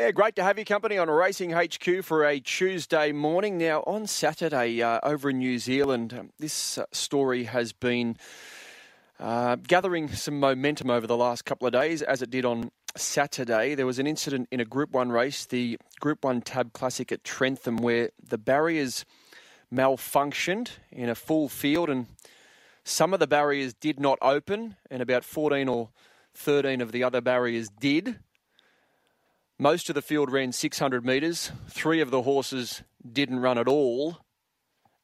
[0.00, 3.58] Yeah, great to have you company on Racing HQ for a Tuesday morning.
[3.58, 8.16] Now, on Saturday uh, over in New Zealand, um, this uh, story has been
[9.18, 13.74] uh, gathering some momentum over the last couple of days, as it did on Saturday.
[13.74, 17.22] There was an incident in a Group 1 race, the Group 1 Tab Classic at
[17.22, 19.04] Trentham, where the barriers
[19.70, 22.06] malfunctioned in a full field and
[22.84, 25.90] some of the barriers did not open, and about 14 or
[26.32, 28.18] 13 of the other barriers did.
[29.60, 31.52] Most of the field ran 600 metres.
[31.68, 34.16] Three of the horses didn't run at all.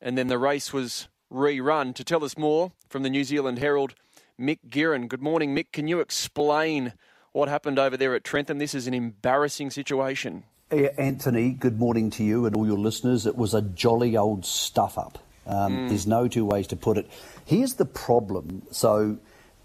[0.01, 1.95] And then the race was rerun.
[1.95, 3.95] To tell us more from the New Zealand Herald,
[4.41, 5.09] Mick Guerin.
[5.09, 5.73] Good morning, Mick.
[5.73, 6.95] Can you explain
[7.33, 8.57] what happened over there at Trentham?
[8.57, 10.45] This is an embarrassing situation.
[10.73, 13.27] Yeah, Anthony, good morning to you and all your listeners.
[13.27, 15.19] It was a jolly old stuff up.
[15.47, 15.89] Um, mm.
[15.91, 17.11] There's no two ways to put it.
[17.45, 18.63] Here's the problem.
[18.71, 19.19] So,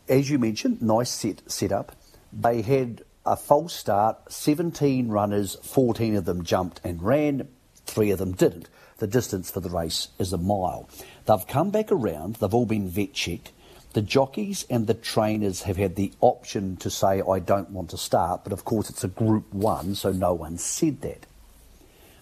[0.09, 1.95] as you mentioned, nice set setup.
[2.33, 7.47] They had a false start, 17 runners, 14 of them jumped and ran,
[7.85, 8.67] three of them didn't.
[8.97, 10.89] The distance for the race is a mile.
[11.25, 13.51] They've come back around, they've all been vet checked.
[13.93, 17.97] The jockeys and the trainers have had the option to say, I don't want to
[17.97, 21.25] start, but of course it's a group one, so no one said that.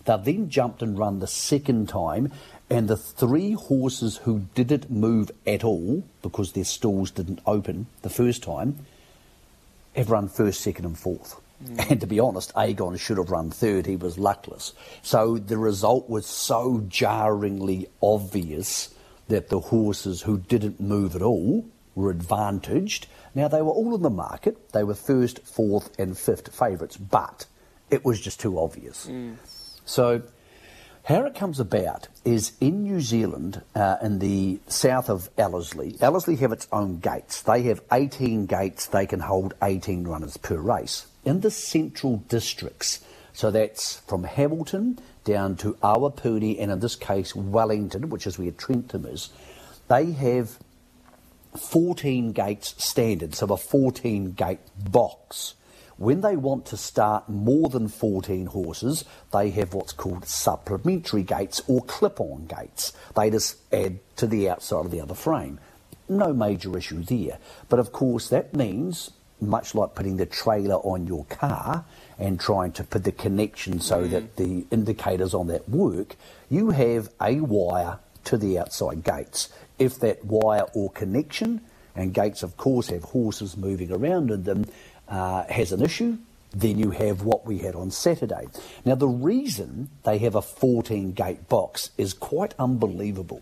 [0.05, 2.31] They've then jumped and run the second time,
[2.69, 8.09] and the three horses who didn't move at all because their stalls didn't open the
[8.09, 8.85] first time
[9.95, 11.39] have run first, second, and fourth.
[11.63, 11.91] Mm.
[11.91, 13.85] And to be honest, Aegon should have run third.
[13.85, 14.73] He was luckless.
[15.01, 18.93] So the result was so jarringly obvious
[19.27, 23.07] that the horses who didn't move at all were advantaged.
[23.35, 24.71] Now, they were all in the market.
[24.71, 27.45] They were first, fourth, and fifth favourites, but
[27.89, 29.07] it was just too obvious.
[29.07, 29.35] Mm.
[29.85, 30.21] So
[31.09, 36.35] how it comes about is in New Zealand, uh, in the south of Ellerslie, Ellerslie
[36.35, 37.41] have its own gates.
[37.41, 41.07] They have 18 gates, they can hold 18 runners per race.
[41.25, 47.35] In the central districts, so that's from Hamilton down to Awapuni, and in this case
[47.35, 49.29] Wellington, which is where Trentham is,
[49.87, 50.59] they have
[51.57, 55.55] 14 gates standard, so a 14 gate box.
[55.99, 61.61] When they want to start more than 14 horses, they have what's called supplementary gates
[61.67, 62.93] or clip on gates.
[63.17, 65.59] They just add to the outside of the other frame.
[66.07, 67.37] No major issue there.
[67.67, 69.11] But of course, that means,
[69.41, 71.83] much like putting the trailer on your car
[72.17, 74.09] and trying to put the connection so mm.
[74.11, 76.15] that the indicators on that work,
[76.49, 79.49] you have a wire to the outside gates.
[79.77, 81.59] If that wire or connection,
[81.95, 84.65] and gates of course have horses moving around in them,
[85.09, 86.17] uh, has an issue,
[86.51, 88.47] then you have what we had on Saturday.
[88.85, 93.41] Now, the reason they have a 14 gate box is quite unbelievable.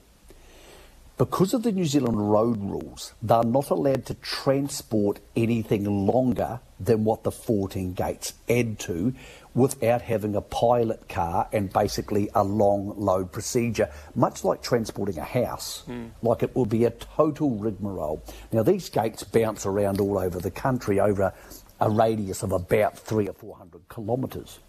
[1.18, 7.06] Because of the New Zealand road rules, they're not allowed to transport anything longer than
[7.06, 9.16] what the 14 gates add to
[9.58, 15.24] without having a pilot car and basically a long load procedure, much like transporting a
[15.24, 15.84] house.
[15.88, 16.12] Mm.
[16.22, 18.24] Like it will be a total rigmarole.
[18.52, 21.34] Now, these gates bounce around all over the country over
[21.80, 24.60] a radius of about three or four hundred kilometres.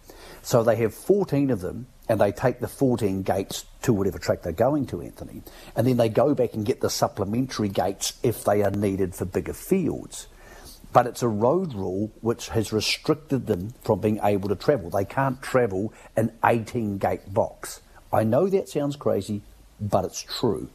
[0.43, 4.43] So they have 14 of them, and they take the 14 gates to whatever track
[4.43, 5.43] they're going to, Anthony.
[5.77, 9.27] And then they go back and get the supplementary gates if they are needed for
[9.27, 10.29] bigger fields.
[10.99, 14.91] But it's a road rule which has restricted them from being able to travel.
[14.91, 17.81] They can't travel an 18 gate box.
[18.13, 19.43] I know that sounds crazy,
[19.81, 20.69] but it's true.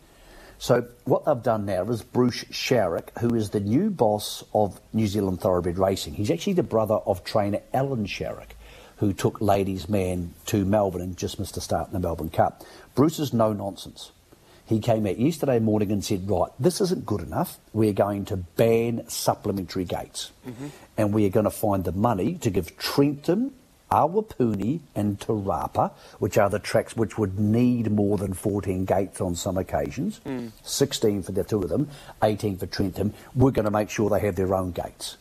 [0.59, 5.07] So what they've done now is Bruce Sharrock, who is the new boss of New
[5.07, 6.13] Zealand Thoroughbred Racing.
[6.13, 8.51] He's actually the brother of trainer Alan Sharrock,
[8.99, 12.63] who took Ladies Man to Melbourne and just missed a start in the Melbourne Cup.
[12.95, 14.13] Bruce is no nonsense.
[14.65, 17.59] He came out yesterday morning and said, right, this isn't good enough.
[17.73, 20.31] We're going to ban supplementary gates.
[20.47, 20.67] Mm-hmm.
[20.97, 23.53] And we are going to find the money to give Trentham,
[23.91, 29.21] Awapuni and Te Rapa, which are the tracks which would need more than 14 gates
[29.21, 30.51] on some occasions, mm.
[30.63, 31.89] 16 for the two of them,
[32.23, 33.13] 18 for Trentham.
[33.35, 35.17] we're going to make sure they have their own gates.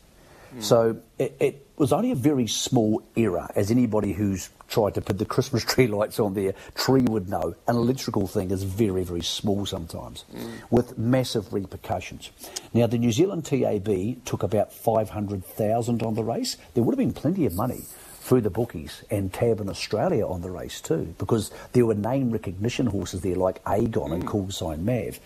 [0.57, 0.63] Mm.
[0.63, 5.19] So it, it, was only a very small error, as anybody who's tried to put
[5.19, 7.57] the Christmas tree lights on their tree would know.
[7.67, 10.49] An electrical thing is very, very small sometimes, mm.
[10.71, 12.31] with massive repercussions.
[12.73, 16.57] Now, the New Zealand TAB took about 500,000 on the race.
[16.75, 17.83] There would have been plenty of money
[18.21, 22.31] through the bookies and Tab in Australia on the race too, because there were name
[22.31, 24.15] recognition horses there like Aegon mm.
[24.15, 25.19] and Call Sign Mav.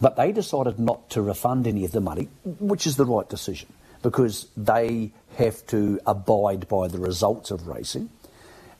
[0.00, 3.68] But they decided not to refund any of the money, which is the right decision,
[4.04, 8.08] because they have to abide by the results of racing.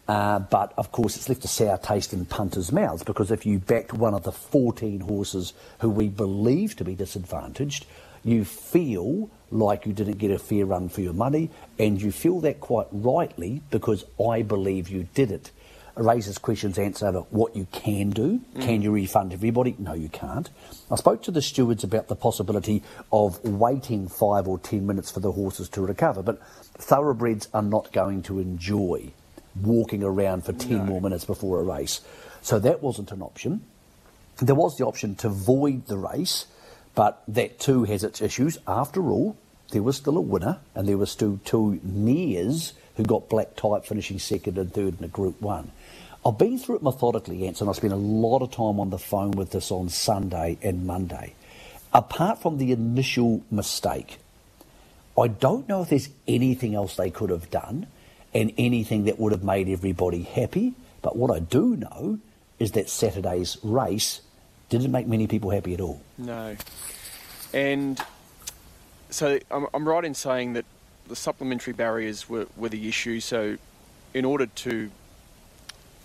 [0.06, 3.58] Uh, but of course, it's left a sour taste in punters' mouths because if you
[3.58, 7.86] backed one of the 14 horses who we believe to be disadvantaged,
[8.24, 12.40] You feel like you didn't get a fair run for your money, and you feel
[12.40, 15.50] that quite rightly because I believe you did it.
[15.96, 18.40] Raises questions answered over what you can do.
[18.60, 19.76] Can you refund everybody?
[19.78, 20.50] No, you can't.
[20.90, 22.82] I spoke to the stewards about the possibility
[23.12, 26.40] of waiting five or ten minutes for the horses to recover, but
[26.78, 29.12] thoroughbreds are not going to enjoy
[29.62, 30.84] walking around for 10 No.
[30.84, 32.00] more minutes before a race.
[32.42, 33.64] So that wasn't an option.
[34.42, 36.46] There was the option to void the race,
[36.96, 38.58] but that too has its issues.
[38.66, 39.36] After all,
[39.70, 43.84] there was still a winner, and there were still two nears who got black type
[43.84, 45.70] finishing second and third in a Group 1.
[46.26, 48.98] I've been through it methodically, Ants, and I spent a lot of time on the
[48.98, 51.34] phone with this on Sunday and Monday.
[51.92, 54.18] Apart from the initial mistake,
[55.18, 57.86] I don't know if there's anything else they could have done
[58.32, 60.74] and anything that would have made everybody happy.
[61.02, 62.18] But what I do know
[62.58, 64.22] is that Saturday's race
[64.70, 66.00] didn't make many people happy at all.
[66.18, 66.56] No.
[67.52, 68.00] And
[69.10, 70.64] so I'm, I'm right in saying that
[71.08, 73.20] the supplementary barriers were, were the issue.
[73.20, 73.56] So,
[74.12, 74.90] in order to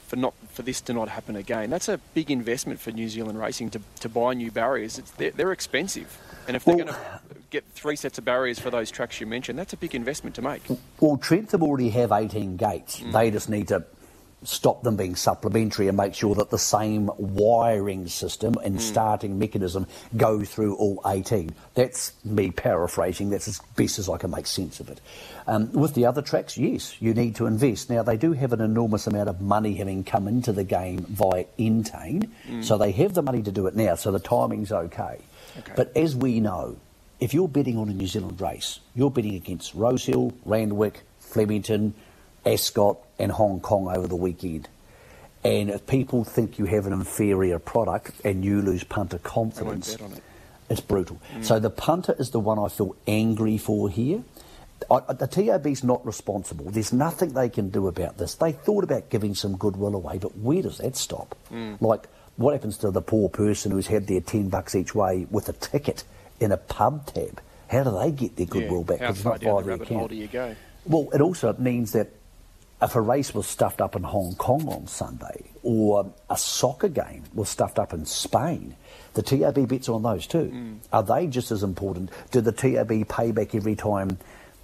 [0.07, 3.40] for not for this to not happen again, that's a big investment for New Zealand
[3.40, 4.98] racing to, to buy new barriers.
[4.98, 6.18] It's, they're, they're expensive,
[6.48, 9.28] and if they're Well- going to get three sets of barriers for those tracks you
[9.28, 10.62] mentioned, that's a big investment to make.
[11.00, 13.00] Well, Trentham already have 18 gates.
[13.00, 13.12] Mm.
[13.12, 13.84] They just need to
[14.44, 19.86] stop them being supplementary and make sure that the same wiring system and starting mechanism
[20.15, 21.53] go through all 18.
[21.74, 23.30] That's me paraphrasing.
[23.30, 25.01] That's as best as I can make sense of it.
[25.47, 27.89] Um, with the other tracks, yes, you need to invest.
[27.89, 31.45] Now, they do have an enormous amount of money having come into the game via
[31.57, 32.30] Entain,
[32.62, 35.19] so they have the money to do it now, so the timing's okay.
[35.57, 35.74] Okay.
[35.75, 36.77] But as we know,
[37.19, 41.94] if you're betting on a New Zealand race, you're betting against Rosehill, Randwick, Flemington,
[42.45, 44.68] Ascot, and Hong Kong over the weekend.
[45.44, 50.01] And if people think you have an inferior product and you lose punter confidence, it.
[50.69, 51.19] it's brutal.
[51.33, 51.45] Mm.
[51.45, 54.24] So the punter is the one I feel angry for here.
[54.91, 56.71] I, the TAB's not responsible.
[56.71, 58.36] There's nothing they can do about this.
[58.36, 61.35] They thought about giving some goodwill away, but where does that stop?
[61.51, 61.81] Mm.
[61.81, 62.07] Like,
[62.38, 65.53] what happens to the poor person who's had their 10 bucks each way with a
[65.53, 66.03] ticket
[66.39, 67.42] in a pub tab?
[67.69, 69.00] How do they get their goodwill back?
[69.00, 70.56] How far not down the rabbit hole do you go?
[70.85, 72.09] Well, it also means that
[72.81, 77.24] if a race was stuffed up in Hong Kong on Sunday, or a soccer game
[77.34, 78.76] was stuffed up in Spain,
[79.16, 80.78] the TAB bets on those too.
[80.94, 82.10] Are they just as important?
[82.31, 84.18] Do the TAB pay back every time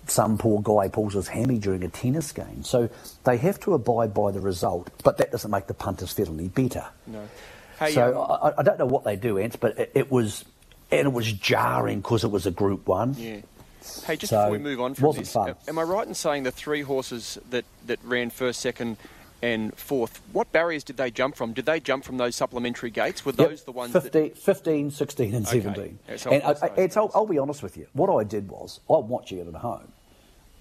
[0.08, 2.64] some poor guy pulls his hammy during a tennis game?
[2.64, 2.90] So
[3.26, 6.48] they have to abide by the result, but that doesn't make the punters feel any
[6.48, 6.86] better.
[7.08, 7.28] No.
[7.80, 10.46] Hey, so um, I, I don't know what they do, Ants, but it, it was,
[10.92, 13.16] and it was jarring because it was a Group One.
[13.18, 13.42] Yeah.
[14.06, 15.56] Hey, just So, before we move on from this, fun.
[15.68, 18.98] am I right in saying the three horses that, that ran first, second,
[19.42, 21.54] and fourth, what barriers did they jump from?
[21.54, 23.26] Did they jump from those supplementary gates?
[23.26, 25.62] Were Yep, those the ones 15, 15 16 and Okay.
[25.62, 26.00] 17.
[26.10, 27.12] Yeah, so and I, I'll pass I, those it's, I'll.
[27.14, 27.88] I'll be honest with you.
[27.94, 29.92] What I did was, I'm watching it at home,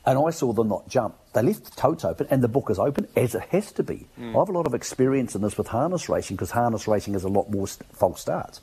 [0.05, 1.15] and I saw them not jump.
[1.32, 4.06] They left the totes open, and the book is open, as it has to be.
[4.17, 4.37] Hmm.
[4.37, 7.25] I have a lot of experience in this with harness racing, because harness racing is
[7.25, 8.61] a lot more st- false starts.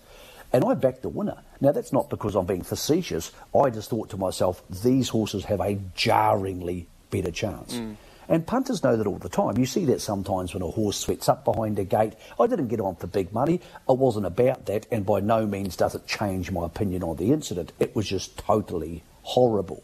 [0.54, 1.38] And I backed the winner.
[1.60, 3.32] Now, that's not because I'm being facetious.
[3.56, 7.78] I just thought to myself, these horses have a jarringly better chance.
[7.78, 7.94] Hmm.
[8.28, 9.58] And punters know that all the time.
[9.58, 12.14] You see that sometimes when a horse sweats up behind a gate.
[12.40, 13.60] I didn't get on for big money.
[13.90, 17.34] I wasn't about that, and by no means does it change my opinion on the
[17.34, 17.74] incident.
[17.80, 19.84] It was just totally horrible.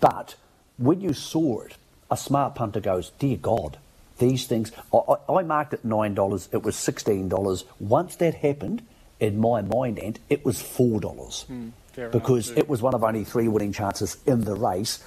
[0.00, 0.34] But
[0.76, 1.76] when you saw it,
[2.10, 3.78] a smart punter goes, Dear God,
[4.18, 4.72] these things.
[4.92, 7.64] I, I, I marked it $9, it was $16.
[7.78, 8.82] Once that happened,
[9.20, 12.58] in my mind, and it was $4 hmm, fair enough, because too.
[12.58, 15.02] it was one of only three winning chances in the race.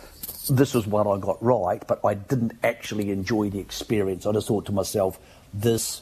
[0.50, 4.26] This was one I got right, but I didn't actually enjoy the experience.
[4.26, 5.20] I just thought to myself,
[5.54, 6.02] this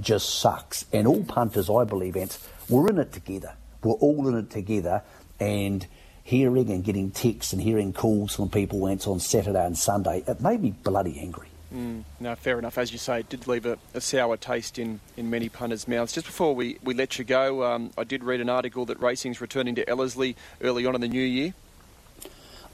[0.00, 0.86] just sucks.
[0.92, 3.54] And all punters, I believe, Ants, we're in it together.
[3.82, 5.02] We're all in it together.
[5.38, 5.86] And
[6.24, 10.40] hearing and getting texts and hearing calls from people, Ants, on Saturday and Sunday, it
[10.40, 11.48] made me bloody angry.
[11.72, 12.78] No, fair enough.
[12.78, 16.12] As you say, it did leave a, a sour taste in, in many punters' mouths.
[16.12, 19.40] Just before we, we let you go, um, I did read an article that racing's
[19.40, 21.54] returning to Ellerslie early on in the new year.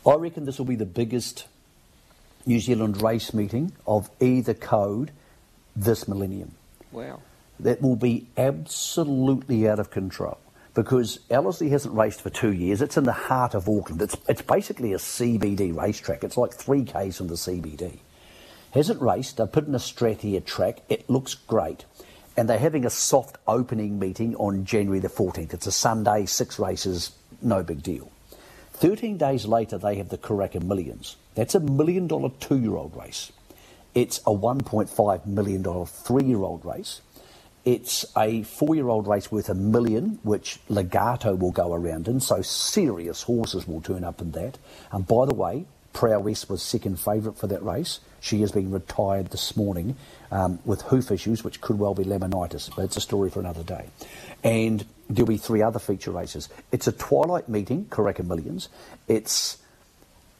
[0.06, 1.46] I reckon this will be the biggest
[2.46, 5.12] New Zealand race meeting of either code
[5.76, 6.52] this millennium.
[6.90, 7.20] Wow.
[7.60, 10.38] that will be absolutely out of control
[10.74, 12.80] because Ellerslie hasn't raced for two years.
[12.80, 14.00] It's in the heart of Auckland.
[14.00, 16.22] It's, it's basically a CBD racetrack.
[16.22, 17.98] It's like 3Ks from the CBD.
[18.72, 19.36] Hasn't raced.
[19.38, 20.82] They're putting a StrathAyr track.
[20.88, 21.84] It looks great.
[22.36, 25.54] And they're having a soft opening meeting on January the 14th.
[25.54, 28.12] It's a Sunday, six races, no big deal.
[28.74, 31.16] 13 days later, they have the Karaka Millions.
[31.34, 33.32] That's a million dollar two year old race.
[33.94, 37.00] It's a $1.5 million three year old race.
[37.64, 42.18] it's a four-year-old race worth a million, which Legato will go around in.
[42.20, 44.56] So serious horses will turn up in that.
[44.90, 48.00] And by the way, Prowess was second favourite for that race.
[48.20, 49.96] She has been retired this morning
[50.30, 53.62] um, with hoof issues, which could well be laminitis, but it's a story for another
[53.62, 53.86] day.
[54.42, 56.48] And there'll be three other feature races.
[56.72, 58.68] It's a twilight meeting, Karaka Millions.
[59.06, 59.58] It's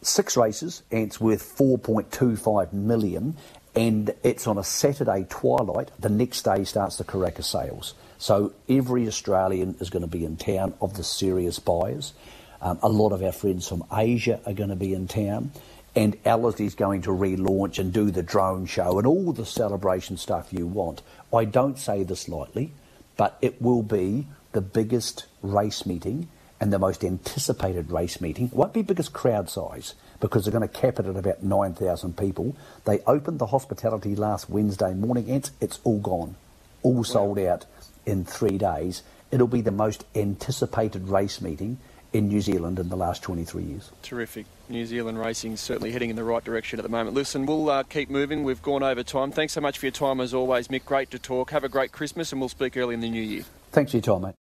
[0.03, 3.37] six races, and it's worth 4.25 million.
[3.75, 5.91] And it's on a Saturday twilight.
[5.99, 7.95] The next day starts the Karaka sales.
[8.19, 12.13] So every Australian is going to be in town of the serious buyers.
[12.61, 15.53] Um, a lot of our friends from Asia are going to be in town.
[15.99, 20.17] And Alice is going to relaunch and do the drone show and all the celebration
[20.17, 21.03] stuff you want.
[21.35, 22.71] I don't say this lightly,
[23.17, 26.29] but it will be the biggest race meeting
[26.61, 28.47] and the most anticipated race meeting.
[28.47, 32.17] It won't be biggest crowd size because they're going to cap it at about 9,000
[32.17, 32.55] people.
[32.85, 36.37] They opened the hospitality last Wednesday morning and it's all gone,
[36.85, 37.67] all sold out
[38.07, 39.03] in three days.
[39.33, 41.79] It'll be the most anticipated race meeting
[42.13, 43.91] in New Zealand in the last 23 years.
[44.03, 44.47] Terrific.
[44.69, 47.15] New Zealand racing certainly heading in the right direction at the moment.
[47.15, 48.45] Listen, we'll uh, keep moving.
[48.45, 49.31] We've gone over time.
[49.31, 50.85] Thanks so much for your time as always, Mick.
[50.85, 51.51] Great to talk.
[51.51, 53.45] Have a great Christmas and we'll speak early in the new year.
[53.73, 54.35] Thanks for your time, mate.